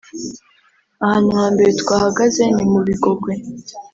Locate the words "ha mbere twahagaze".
1.39-2.43